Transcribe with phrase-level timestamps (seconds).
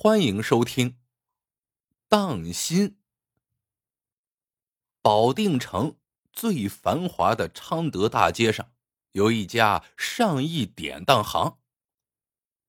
[0.00, 0.90] 欢迎收听
[2.08, 2.90] 《当心》。
[5.02, 5.96] 保定城
[6.32, 8.70] 最繁华的昌德大街上，
[9.10, 11.58] 有一家上亿典当行。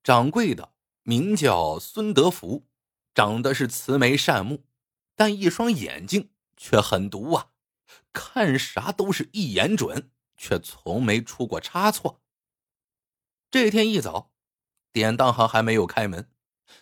[0.01, 0.73] 掌柜的
[1.03, 2.65] 名叫孙德福，
[3.13, 4.65] 长得是慈眉善目，
[5.15, 7.51] 但一双眼睛却很毒啊，
[8.11, 12.23] 看啥都是一眼准，却从没出过差错。
[13.51, 14.31] 这天一早，
[14.91, 16.31] 典当行还没有开门。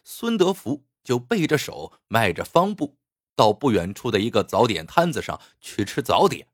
[0.04, 2.98] 孙德福就背着手，迈着方步，
[3.36, 6.50] 到不远处的一个早点摊子上去吃早点。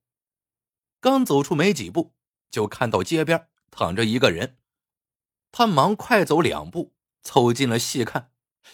[0.99, 2.13] 刚走出没几步，
[2.51, 4.57] 就看到街边躺着一个人。
[5.51, 8.31] 他忙快走两步，凑近了细看，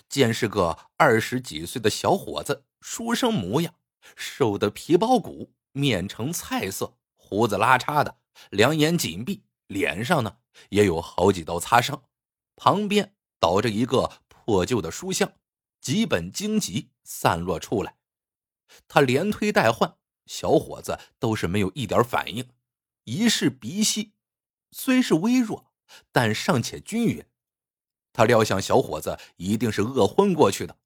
[0.08, 3.76] 见是个二十几岁的小伙子，书生模样，
[4.16, 8.18] 瘦得皮包骨，面呈菜色，胡子拉碴的，
[8.49, 10.38] 两眼紧闭，脸上呢
[10.70, 12.04] 也有好几道擦伤，
[12.55, 14.21] 旁边倒着一个。
[14.49, 15.31] 破旧的书箱，
[15.80, 17.98] 几本经籍散落出来，
[18.87, 22.49] 他连推带换，小伙子都是没有一点反应。
[23.04, 24.13] 一试鼻息，
[24.71, 25.71] 虽是微弱，
[26.12, 27.24] 但尚且均匀。
[28.12, 30.79] 他料想小伙子一定是饿昏过去的，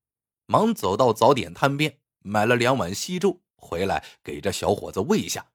[0.45, 5.53] 忙走到早点摊边，买了两碗稀粥回来给这小伙子喂下。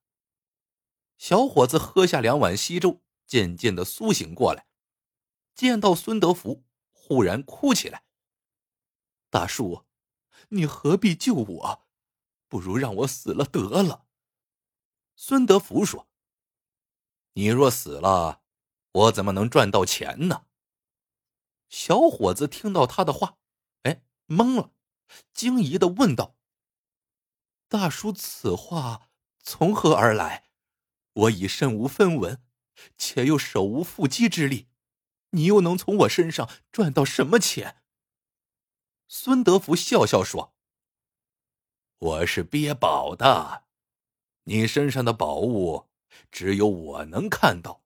[1.19, 4.65] 小伙子喝下两碗稀粥，渐渐的苏醒过来，
[5.55, 6.65] 见到孙德福。
[7.09, 8.05] 忽然哭起来。
[9.31, 9.87] 大叔，
[10.51, 11.87] 你何必救我？
[12.49, 14.07] 不如让我死了得了。
[15.17, 16.07] 孙德福说
[17.33, 18.43] ：“你若死了，
[18.93, 20.45] 我怎么能赚到钱呢？”
[21.71, 23.39] 小伙子听到他的话，
[23.85, 24.73] 哎，懵了，
[25.33, 26.37] 惊疑的问道
[27.69, 29.11] ：“大叔，此话
[29.43, 30.51] 从何而来？
[31.15, 32.43] 我已身无分文，
[32.99, 34.68] 且又手无缚鸡之力。”
[35.31, 37.83] 你又能从我身上赚到什么钱？
[39.07, 40.55] 孙德福笑笑说
[41.99, 43.65] ：“我是憋宝的，
[44.45, 45.89] 你身上的宝物
[46.31, 47.83] 只有我能看到，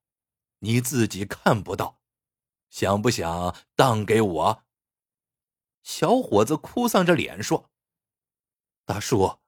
[0.61, 2.01] 你自己看不到，
[2.71, 4.65] 想不想当给我？”
[5.83, 7.71] 小伙子哭丧着脸说
[8.87, 9.41] ：“大叔，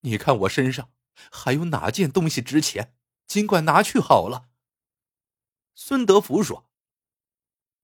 [0.00, 0.92] 你看我身上
[1.32, 2.96] 还有哪件东西值钱？
[3.26, 4.48] 尽管拿去好了。”
[5.74, 6.68] 孙德福说。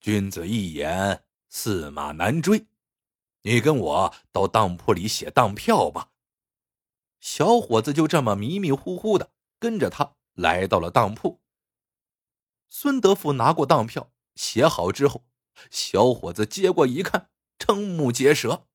[0.03, 2.67] 君子一言，驷马难追。
[3.43, 6.11] 你跟我到当铺里写当票吧。
[7.21, 9.31] 小伙子就这么迷迷糊糊的
[9.61, 11.41] 跟着他来到了当铺。
[12.69, 15.25] 孙德福拿过当票，写好之后，
[15.71, 18.67] 小伙子接过一看，瞠目结舌。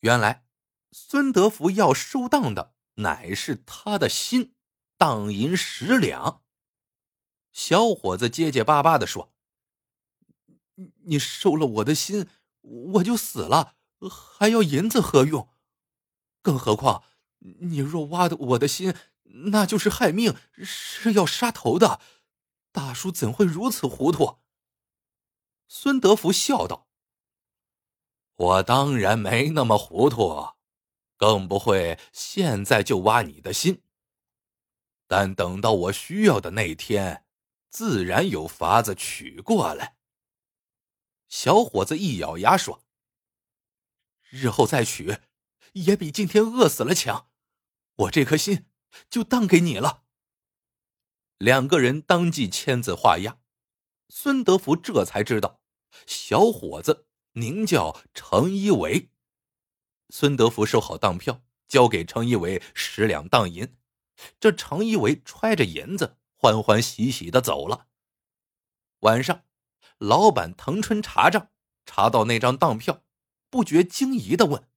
[0.00, 0.44] 原来，
[0.90, 4.56] 孙德福要收当的乃是他的心，
[4.96, 6.42] 当银十两。
[7.52, 9.32] 小伙子结结巴巴的说。
[11.04, 12.28] 你收了我的心，
[12.60, 13.74] 我就死了，
[14.08, 15.48] 还要银子何用？
[16.40, 17.02] 更何况，
[17.38, 18.94] 你若挖的我的心，
[19.52, 22.00] 那就是害命，是要杀头的。
[22.70, 24.38] 大叔怎会如此糊涂？
[25.66, 26.88] 孙德福笑道
[28.36, 30.50] ：“我当然没那么糊涂，
[31.16, 33.82] 更不会现在就挖你的心。
[35.06, 37.24] 但等到我需要的那天，
[37.68, 39.96] 自然有法子取过来。”
[41.28, 42.82] 小伙子一咬牙说
[44.30, 45.18] ：“日后再娶，
[45.72, 47.28] 也比今天饿死了强。
[47.96, 48.66] 我这颗心
[49.10, 50.04] 就当给你了。”
[51.36, 53.38] 两个人当即签字画押。
[54.08, 55.60] 孙德福这才知道，
[56.06, 59.10] 小伙子名叫程一伟。
[60.08, 63.76] 孙德福收好当票，交给程一伟十两当银。
[64.40, 67.88] 这程一伟揣着银子，欢欢喜喜的走了。
[69.00, 69.47] 晚上。
[69.98, 71.50] 老板滕春查账，
[71.84, 73.02] 查到那张当票，
[73.50, 74.68] 不觉惊疑的问：“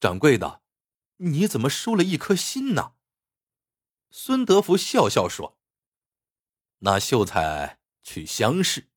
[0.00, 0.62] 掌柜的，
[1.18, 2.94] 你怎么输了一颗心呢？”
[4.10, 5.56] 孙德福笑笑说
[6.80, 8.88] ：“那秀才去乡试，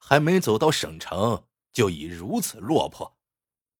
[0.00, 3.16] 还没走到省城，就已如此落魄，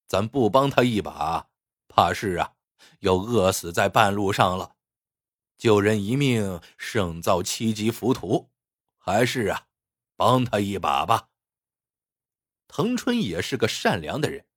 [0.06, 1.50] 咱不帮他一把，
[1.88, 2.54] 怕是啊，
[3.00, 4.76] 要饿死在半路上了。
[5.56, 8.50] 救人一命胜造七级浮屠，
[8.98, 9.64] 还是啊。”
[10.18, 11.30] 帮他一把吧。
[12.66, 14.48] 腾春也是个善良的人，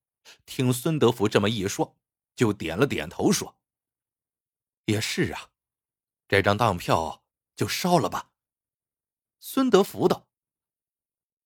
[0.47, 1.95] 听孙德福这么一说，
[2.35, 3.55] 就点了点头说
[4.85, 5.51] ：“也是啊，
[6.27, 7.23] 这张当票
[7.55, 8.31] 就烧了吧。”
[9.39, 10.27] 孙德福道：“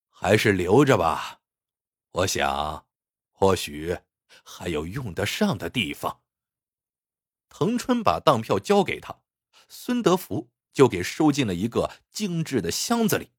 [0.08, 1.42] 还是留着吧，
[2.12, 2.86] 我想，
[3.32, 3.98] 或许
[4.42, 6.22] 还有用得上的地方。”
[7.50, 9.20] 腾春把当票交给他，
[9.68, 13.30] 孙德福就给收进了一个精致的箱子里。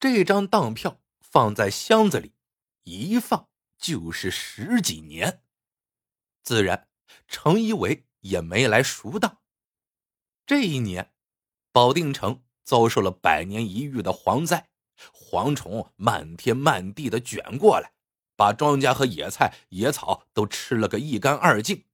[0.00, 2.32] 这张当票放在箱子里，
[2.84, 5.42] 一放就是十几年。
[6.42, 6.88] 自然，
[7.28, 9.42] 程一伟也没来赎当。
[10.46, 11.12] 这一年，
[11.70, 14.70] 保定城遭受了百年一遇的蝗灾，
[15.12, 17.92] 蝗虫漫天漫地的卷过来，
[18.34, 21.84] 把庄稼和野菜、野草都吃了个一干二净，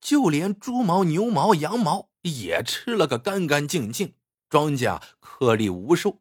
[0.00, 4.16] 就连猪毛、牛毛、羊毛也吃了个干干净净，
[4.48, 6.20] 庄稼颗粒无收。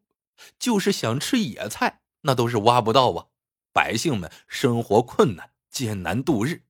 [0.58, 3.28] 就是想吃野菜，那都是挖不到啊！
[3.72, 6.64] 百姓们生活困难，艰难度日。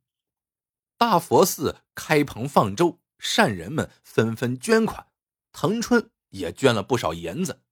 [0.97, 5.07] 大佛寺开棚放粥，善人们纷纷捐款，
[5.51, 7.63] 腾春也捐了不少银子。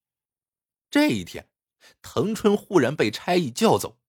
[0.90, 1.50] 这一天，
[2.02, 4.00] 腾春忽然被差役叫走，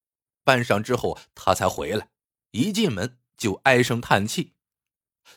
[0.44, 2.10] 半晌之后他才回来，
[2.52, 4.54] 一进门就唉声叹气。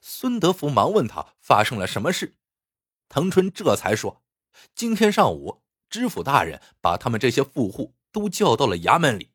[0.01, 2.37] 孙德福忙问他发生了什么事，
[3.09, 4.23] 腾春这才说
[4.73, 9.31] ：“今天上午，知府大人把他们这些富户都叫到了衙门里，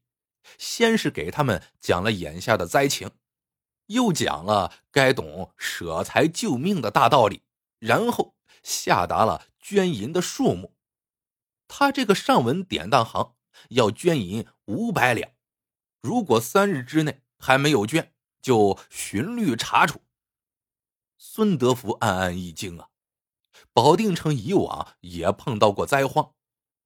[0.59, 3.13] 先是给他们讲了眼下的灾情。”
[3.87, 7.43] 又讲了该懂舍财救命的大道理，
[7.79, 10.75] 然后下达了捐银的数目。
[11.69, 13.37] 他这个上文典当行
[13.69, 15.31] 要捐银五百两，
[16.01, 18.13] 如果三日之内还没有捐，
[18.43, 20.01] 就循律查处。
[21.17, 22.89] 孙德福暗暗一惊啊！
[23.73, 26.35] 保定城以往也碰到过灾荒，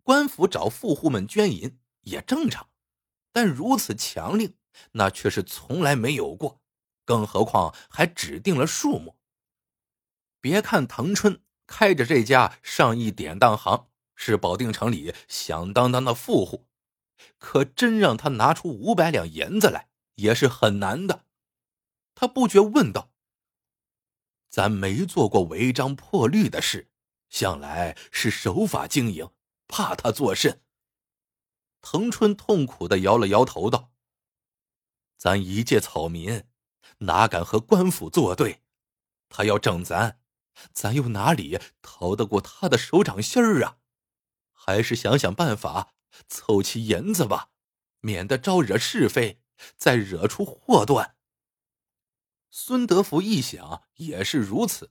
[0.02, 2.68] 官府找富户们捐银也正常，
[3.32, 4.54] 但如此强令，
[4.92, 6.60] 那却是从来没有过。
[7.04, 9.16] 更何况还指定了数目。
[10.40, 16.66] 别看藤春开着这家上亿典当行，是保定城里响当当的富户，
[17.38, 21.24] 可真让他拿出五百两银子来，也是很难的。
[22.14, 23.10] 他不觉问道
[24.48, 26.90] ：“咱没做过违章破律的事，
[27.28, 29.28] 向来是守法经营，
[29.70, 30.62] 怕他作甚？”
[31.80, 33.92] 藤春痛苦的摇了摇头道
[35.16, 36.44] ：“咱一介草民。”
[37.02, 38.62] 哪敢和官府作对？
[39.30, 40.20] 他要整咱，
[40.74, 43.78] 咱又哪里逃得过他的手掌心儿啊？
[44.52, 45.94] 还是想想办法
[46.28, 47.52] 凑齐银子吧，
[48.00, 49.40] 免得招惹是非，
[49.76, 51.16] 再惹出祸端。
[52.50, 54.90] 孙德福一想也是如此，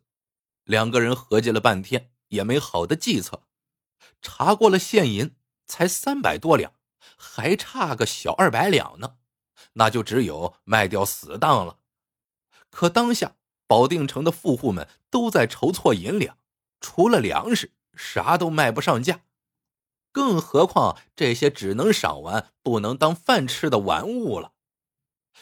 [0.63, 3.47] 两个人合计了半天，也没好的计策。
[4.21, 5.35] 查过了现银，
[5.65, 6.73] 才三百多两，
[7.17, 9.17] 还差个小二百两呢，
[9.73, 11.79] 那就只有卖掉死当了。
[12.69, 13.35] 可当下
[13.65, 16.37] 保定城的富户们都在筹措银两，
[16.79, 19.21] 除了粮食，啥都卖不上价。
[20.11, 24.53] 更何况这些只能赏玩不能当饭吃的玩物了，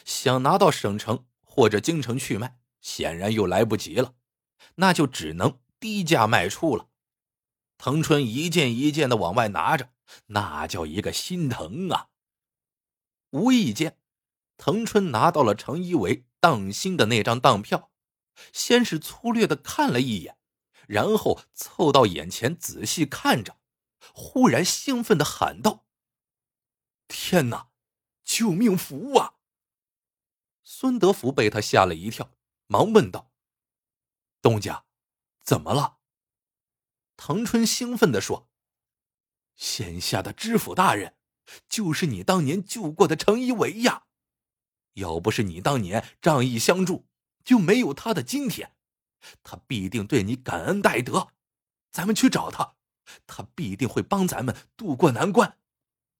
[0.03, 4.13] 想拿到省城或者京城去卖，显然又来不及了，
[4.75, 6.86] 那就只能低价卖出了。
[7.77, 9.89] 藤春一件一件的往外拿着，
[10.27, 12.09] 那叫一个心疼啊！
[13.31, 13.97] 无意间，
[14.57, 16.25] 藤春拿到了程一伟。
[16.39, 17.91] 当心的那张当票，
[18.53, 20.37] 先是粗略的看了一眼，
[20.87, 23.57] 然后凑到眼前仔细看着，
[24.13, 25.87] 忽然兴奋的喊道
[27.09, 27.69] ：“天哪，
[28.23, 29.33] 救命符啊！”
[30.63, 32.31] 孙德福被他吓了一跳，
[32.67, 33.31] 忙问道
[34.39, 34.85] ：“东家，
[35.41, 35.96] 怎么了？”
[37.17, 38.47] 藤春兴奋的说
[39.57, 41.15] ：“现下的知府大人，
[41.67, 44.03] 就是你当年救过的程一伟呀！”
[44.93, 47.07] 要不是你当年仗义相助，
[47.43, 48.75] 就没有他的今天。
[49.43, 51.29] 他必定对你感恩戴德。
[51.91, 52.75] 咱们去找他，
[53.25, 55.57] 他必定会帮咱们渡过难关。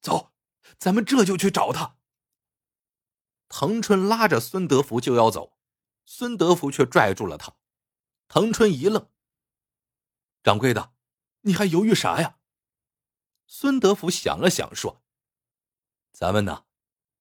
[0.01, 0.33] 走，
[0.77, 1.97] 咱们这就去找他。
[3.49, 5.57] 藤春拉着孙德福就要走，
[6.05, 7.55] 孙德福却拽住了他。
[8.27, 9.09] 藤春一愣
[10.47, 10.93] ：“掌柜的，
[11.41, 12.37] 你还犹豫啥呀？”
[13.47, 15.03] 孙德福想了想说
[16.13, 16.63] ：“咱们呢，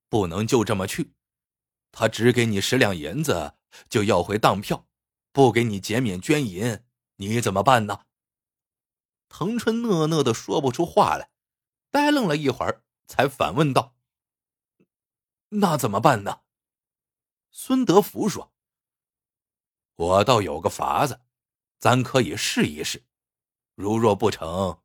[0.09, 1.13] 不能就这么去。”
[1.91, 3.57] 他只给你十两银子，
[3.89, 4.87] 就要回当票，
[5.33, 6.85] 不给你减免捐银，
[7.17, 8.07] 你怎么办呢？
[9.29, 11.33] 藤春讷讷的说不出话来，
[11.91, 13.97] 呆愣了一会儿，才反问道
[15.51, 16.43] ：“那怎么办呢？”
[17.51, 18.53] 孙德福说
[19.97, 21.23] ：“我倒有个法子，
[21.81, 23.06] 咱可以试一试。
[23.77, 24.81] 如若不成，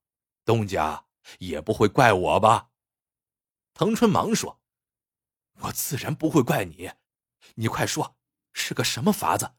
[0.45, 1.05] 东家
[1.39, 2.69] 也不会怪我吧？”
[3.74, 4.62] 腾春忙说
[5.62, 6.91] ：“我自然不会怪你。”
[7.55, 8.15] 你快说，
[8.53, 9.53] 是个什么法子？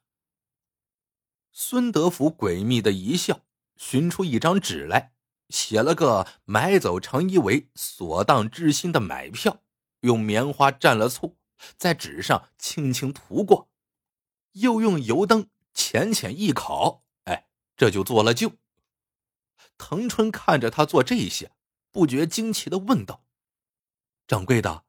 [1.50, 3.40] 孙德福诡秘的一笑，
[3.76, 5.12] 寻出一张纸来，
[5.48, 9.62] 写了个买走程一为所当之心的买票，
[10.00, 11.36] 用棉花蘸了醋，
[11.76, 13.68] 在纸上轻轻涂过，
[14.52, 18.52] 又用油灯浅浅一烤，哎，这就做了旧。
[19.84, 21.50] 藤春看着他做这些，
[21.90, 23.24] 不觉惊奇的问道
[24.28, 24.84] ：“掌柜的，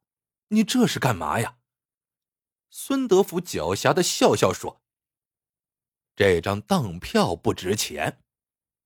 [0.48, 1.56] 你这是干嘛呀？”
[2.70, 4.80] 孙德福狡黠的笑笑说
[6.14, 8.20] ：“这张当票不值钱，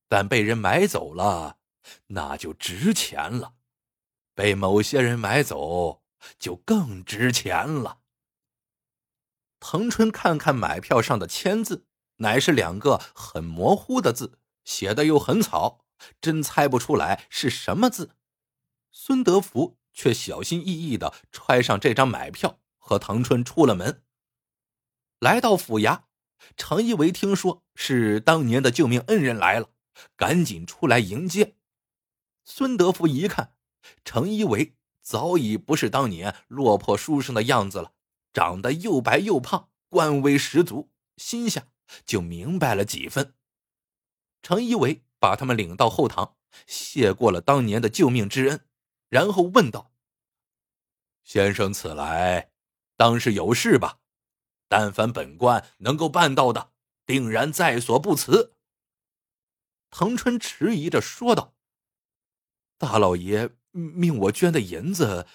[0.08, 1.58] 但被人买走了，
[2.06, 3.56] 那就值钱了。
[4.34, 6.02] 被某些人买走，
[6.38, 8.00] 就更值钱了。”
[9.60, 11.86] 腾春看看买票上的签字，
[12.16, 15.84] 乃是两个很模糊的字，写的又很草，
[16.20, 18.16] 真猜不出来是什么字。
[18.90, 24.02] 孙德福却小心翼翼的揣上这张买票，和唐春出了门。
[25.18, 26.02] 来到府衙，
[26.56, 29.70] 程一维听说是当年的救命恩人来了，
[30.16, 31.56] 赶紧出来迎接。
[32.44, 33.54] 孙德福一看，
[34.04, 37.92] 程一维早已不是当年落魄书生的样子了。
[38.32, 41.66] 长得又白又胖，官威十足，心下
[42.04, 43.34] 就明白了几分。
[44.42, 48.60] 程一伟把他们领到后堂，谢过了当年的救命之恩，
[49.08, 49.92] 然后问道
[51.25, 52.50] ：“先生此来，
[52.96, 53.98] 当是有事吧？
[54.68, 56.72] 但凡本官能够办到的，
[57.06, 58.54] 定然在所不辞。”
[59.90, 61.54] 滕春迟疑着说道
[62.76, 65.26] ：“大老爷命我捐的银子，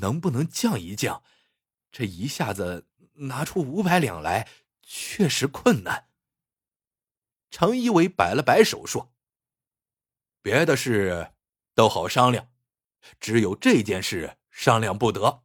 [0.00, 1.22] 能不能降一降？”
[1.90, 4.46] 这一下子拿出五百两来，
[4.82, 6.09] 确实困难。
[7.50, 9.12] 程一伟摆了摆手说
[10.40, 11.32] ：“别的事
[11.74, 12.48] 都好商量，
[13.18, 15.42] 只有这件事商量不得。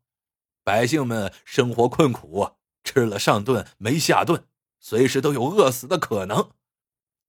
[0.64, 4.48] 百姓们生活困苦，吃了上顿没下顿，
[4.80, 6.52] 随时都有饿死的可能。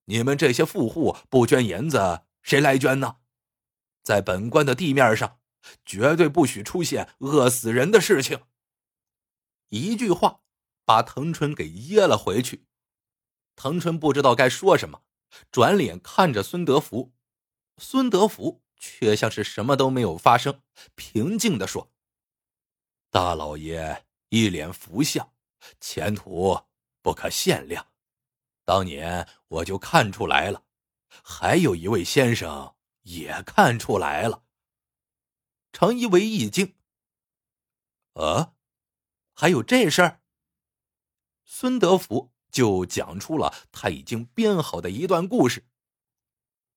[0.05, 3.17] 你们这些富户不捐银子，谁来捐呢？
[4.03, 5.39] 在本官的地面上，
[5.83, 8.43] 绝对不许出现饿死人的事情。”
[9.69, 10.41] 一句话，
[10.85, 12.66] 把滕春给噎了回去。
[13.57, 15.01] 滕春不知道该说什么，
[15.51, 17.11] 转脸看着孙德福，
[17.77, 20.61] 孙德福却像是什么都没有发生，
[20.93, 21.91] 平静的说
[23.09, 25.33] ：“大老爷一脸福相，
[25.81, 26.61] 前途
[27.01, 27.87] 不可限量。
[28.63, 30.63] 当年我就看出来了，
[31.23, 34.43] 还有一位先生也看出来了。”
[35.73, 36.75] 程一为一惊
[38.13, 38.53] ：“啊？”
[39.33, 40.21] 还有这事儿，
[41.43, 45.65] 孙德福就讲出了他已经编好的一段故事。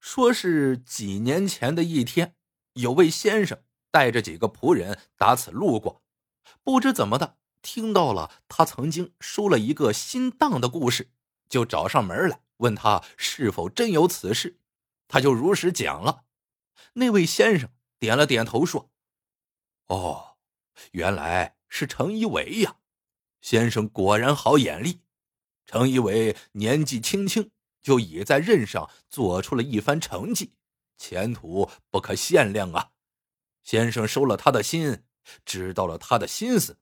[0.00, 2.34] 说是几年前的一天，
[2.74, 6.02] 有位先生带着几个仆人打此路过，
[6.62, 11.10] 不知怎么的听到了他曾经收了一个新当的故事，
[11.48, 14.58] 就找上门来问他是否真有此事，
[15.08, 16.24] 他就如实讲了。
[16.94, 18.90] 那位先生点了点头说
[19.88, 20.36] ：“哦，
[20.92, 22.78] 原来。”是程一伟呀，
[23.40, 25.02] 先生果然好眼力。
[25.70, 30.54] 程一伟年纪轻轻就已在任上做出了一番成绩，
[30.98, 32.90] 前途不可限量啊！
[33.62, 35.04] 先生收了他的心，
[35.44, 36.78] 知道了他的心思，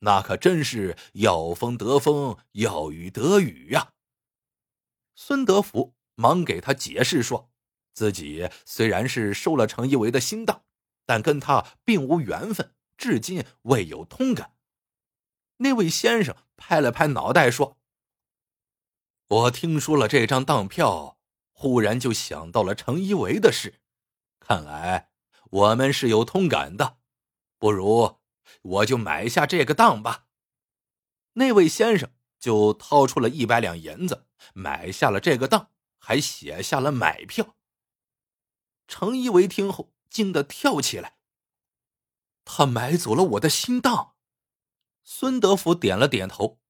[0.00, 3.92] 那可真是要风得风，要雨得雨呀。
[5.14, 7.52] 孙德福忙给他解释说，
[7.92, 10.64] 自己虽然是收了程一伟的心当，
[11.06, 12.74] 但跟他并无缘分。
[12.96, 14.54] 至今未有通感。
[15.58, 17.78] 那位先生拍了拍脑袋说
[19.26, 21.18] ：“我听说了这张当票，
[21.52, 23.80] 忽然就想到了程一维的事。
[24.38, 25.10] 看来
[25.50, 26.98] 我们是有通感的，
[27.58, 28.18] 不如
[28.62, 30.26] 我就买下这个当吧。”
[31.34, 37.56] 那位先生就掏出了一百两银子，买下了这个当，还写下了买票。
[38.86, 41.16] 程一维听后惊得跳起来。
[42.44, 44.14] 他买走了我的心当，
[45.02, 46.60] 孙德福点了点头，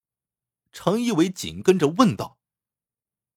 [0.70, 2.38] 程一伟紧跟着问道：“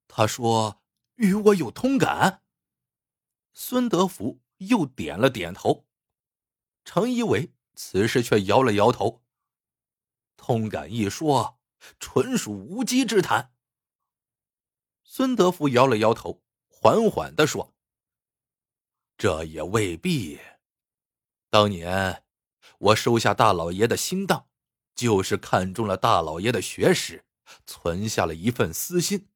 [0.07, 0.81] 他说
[1.15, 2.43] 与我有通感。”
[3.53, 5.85] 孙德福又点了点头，
[6.85, 9.23] 程一伟此时却摇了摇头
[10.37, 11.59] ：“通感一说，
[11.99, 13.53] 纯属无稽之谈。”
[15.03, 17.73] 孙德福摇了摇头，缓缓的说
[19.17, 20.39] ：“这也未必，
[21.49, 22.23] 当年。”
[22.79, 24.47] 我收下大老爷的心当，
[24.93, 27.25] 就是看中了大老爷的学识，
[27.65, 29.29] 存下了一份私心，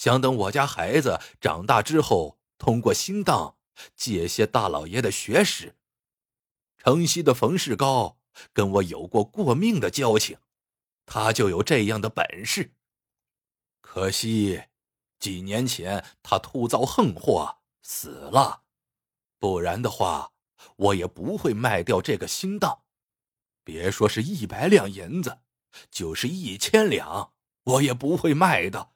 [0.00, 3.58] 想等我家孩子长大之后，通过心当
[3.94, 5.76] 借些大老爷的学识。
[6.78, 8.16] 城西的冯世高
[8.54, 10.38] 跟我有过过命的交情，
[11.04, 12.72] 他就有这样的本事。
[13.82, 14.62] 可惜
[15.18, 18.62] 几年前他突遭横祸死了，
[19.38, 20.32] 不然的话。
[20.76, 22.84] 我也不会卖掉这个心当，
[23.64, 25.40] 别说是一百两银子，
[25.90, 27.32] 就是一千两，
[27.64, 28.92] 我也不会卖的。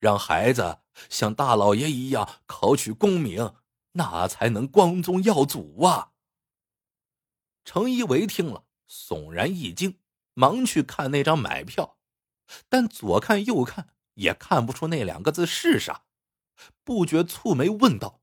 [0.00, 3.54] 让孩子像大老爷一样考取功名，
[3.92, 6.12] 那才能光宗耀祖啊！
[7.64, 10.00] 程一维听了，悚然一惊，
[10.34, 11.98] 忙去看那张买票，
[12.68, 16.04] 但左看右看也看不出那两个字是啥，
[16.82, 18.22] 不觉蹙眉问道：“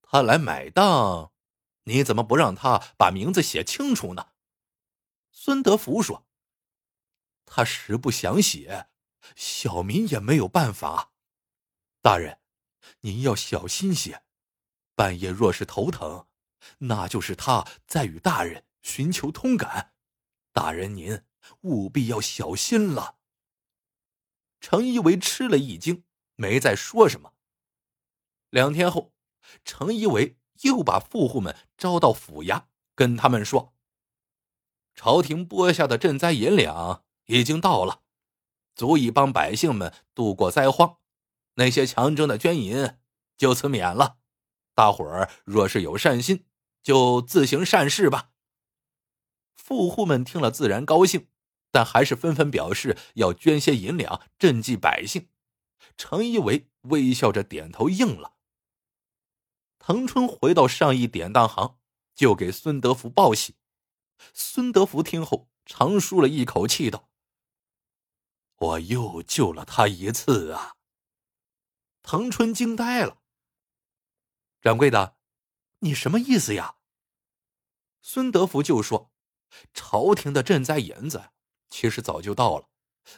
[0.00, 1.32] 他来买当，
[1.84, 4.28] 你怎么不让他把名字写清楚呢？”
[5.32, 6.26] 孙德福说
[7.44, 8.88] ：“他实不想写，
[9.36, 11.12] 小民也没有办法。
[12.00, 12.40] 大人，
[13.00, 14.22] 您要小心些，
[14.94, 16.26] 半夜若是头疼。”
[16.78, 19.94] 那就是他在与大人寻求通感，
[20.52, 21.24] 大人您
[21.62, 23.16] 务必要小心了。
[24.60, 26.04] 程一伟吃了一惊，
[26.36, 27.34] 没再说什么。
[28.48, 29.12] 两天后，
[29.64, 33.74] 程一伟又把富户们招到府衙，跟他们说
[34.94, 38.01] ：“朝廷拨下的赈灾银两已经到了，
[38.74, 40.98] 足以帮百姓们度过灾荒，
[41.54, 42.96] 那些强征的捐银
[43.36, 44.18] 就此免了。
[44.74, 46.44] 大伙儿若是有善心。”
[46.82, 48.30] 就自行善事吧。
[49.54, 51.28] 富户们听了自然高兴，
[51.70, 55.28] 但还是纷纷表示要捐些银两赈济百姓。
[55.96, 58.32] 程一伟微笑着点头应了。
[59.78, 61.78] 腾春回到上义典当行，
[62.16, 63.54] 就给孙德福报喜。
[64.34, 67.10] 孙德福听后长舒了一口气，道
[68.62, 70.76] ：“我又救了他一次啊！”
[72.02, 73.18] 腾春惊呆了。
[74.60, 75.16] 掌柜的。
[75.84, 76.76] 你什么意思呀？
[78.00, 79.10] 孙德福就说
[79.74, 81.30] ：“朝廷的赈灾银子
[81.68, 82.68] 其实早就到了，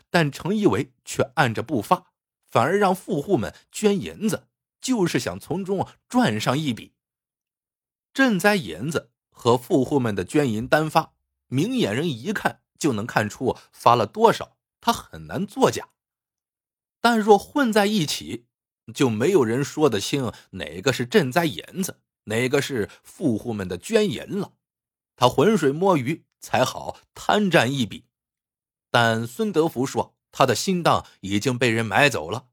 [0.08, 2.12] 但程一伟却按着不发，
[2.46, 4.48] 反而让富户们捐银子，
[4.80, 6.94] 就是想从中赚上一笔。
[8.14, 11.12] 赈灾银子和富户们的捐银单发，
[11.48, 14.53] 明眼人一看就能看出发了多少，
[14.84, 15.88] 他很难作假。
[17.00, 18.44] 但若混在一起，
[18.92, 24.54] 就没有人说得清哪个是赈灾银子。”哪个是富户们的捐银了？
[25.14, 28.06] 他浑水摸鱼才好贪占一笔。
[28.90, 32.48] 但孙德福说，他的心当已经被人买走了，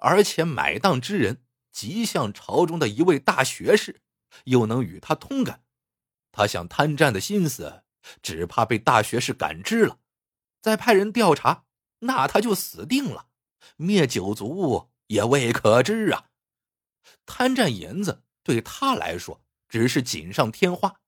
[0.00, 4.02] 而且买当之人极像朝中的一位大学士，
[4.44, 5.62] 又能与他通感。
[6.30, 7.84] 他想贪占的心思，
[8.20, 9.98] 只怕被大学士感知了，
[10.60, 11.64] 再派人调查，
[12.00, 13.28] 那他就死定了，
[13.76, 16.30] 灭九族也未可知啊！
[17.24, 18.22] 贪占银子。
[18.42, 21.00] 对他来说只是锦上添花，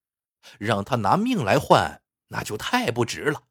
[0.59, 3.45] 让他拿命来换，那就太不值了。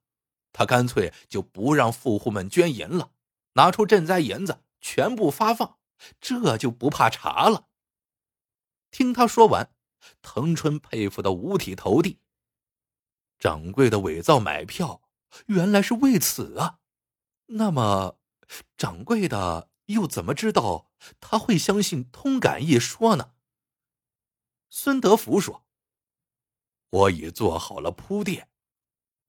[0.51, 3.11] 他干脆就不让富户们捐银了，
[3.53, 5.77] 拿出赈灾银子全部发放，
[6.19, 7.69] 这就不怕查了。
[8.91, 9.71] 听他说完，
[10.21, 12.19] 腾春佩服的五体投地。
[13.39, 15.01] 掌柜的伪造买票，
[15.45, 16.79] 原来是为此啊！
[17.47, 18.19] 那么，
[18.77, 23.33] 掌柜的又怎么知道他会相信通感一说呢？
[24.69, 25.65] 孙德福说
[26.89, 28.49] ：“我已做好了铺垫，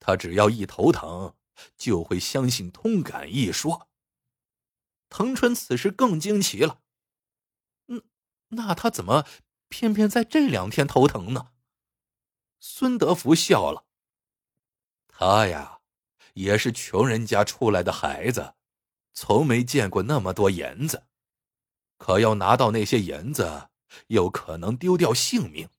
[0.00, 1.36] 他只要一头疼，
[1.76, 3.88] 就会相信通感一说。”
[5.08, 6.82] 腾春此时更惊奇了
[7.86, 8.02] ：“嗯，
[8.48, 9.24] 那他怎么
[9.68, 11.52] 偏偏在这两天头疼呢？”
[12.58, 13.86] 孙德福笑了
[15.06, 15.77] ：“他呀，
[16.34, 18.54] 也是穷人家出来的孩子，
[19.14, 21.04] 从没见过那么多银子，
[21.96, 23.70] 可要拿到那些银子。”
[24.08, 25.70] 又可能丢掉性命，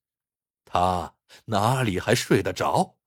[0.65, 2.97] 他哪里还睡得着？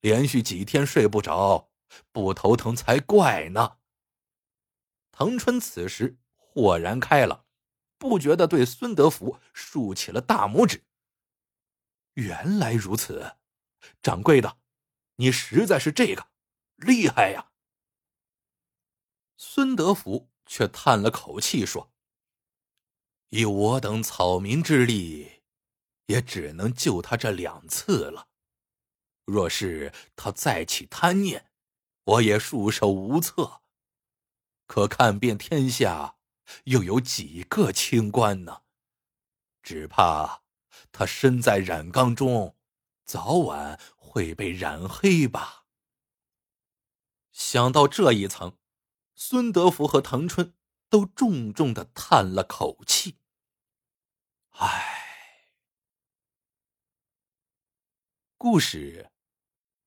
[0.00, 1.72] 连续几天睡不着，
[2.12, 3.78] 不头疼才怪呢。
[5.10, 7.44] 腾春此时豁然开朗，
[7.98, 10.84] 不觉得对孙德福竖起了大拇指。
[12.14, 13.34] 原来如此，
[14.00, 14.58] 掌柜的，
[15.16, 16.28] 你实在是这个
[16.80, 17.52] 厉害呀！
[19.36, 21.92] 孙德福却叹了口气说。
[23.30, 25.42] 以我等草民之力，
[26.06, 28.28] 也只能救他这两次了。
[29.24, 31.52] 若是他再起贪念，
[32.02, 33.62] 我也束手无策。
[34.66, 36.16] 可看遍天下，
[36.64, 38.62] 又有几个清官呢？
[39.62, 40.42] 只怕
[40.90, 42.56] 他身在染缸中，
[43.04, 45.59] 早晚会被染黑吧。
[47.40, 48.58] 想到这一层，
[49.14, 50.54] 孙德福和腾春
[50.90, 53.16] 都重重的叹了口气。
[54.50, 55.48] 唉，
[58.36, 59.10] 故事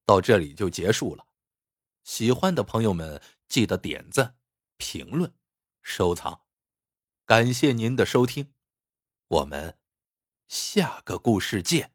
[0.04, 1.28] 到这里就结束了。
[2.04, 4.36] 喜欢的朋友们记得点赞、
[4.78, 5.32] 评论、
[5.84, 6.48] 收藏，
[7.24, 8.52] 感谢您的收听，
[9.28, 9.78] 我们
[10.48, 11.93] 下个故事见。